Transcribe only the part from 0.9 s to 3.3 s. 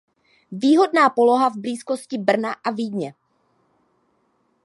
poloha v blízkosti Brna a Vídně.